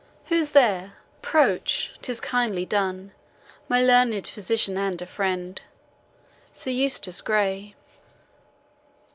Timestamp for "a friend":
4.99-5.61